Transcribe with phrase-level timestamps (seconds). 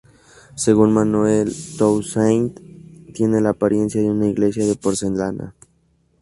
[0.55, 2.59] Según Manuel Toussaint,
[3.13, 5.53] tiene la apariencia de una 'iglesia de porcelana'.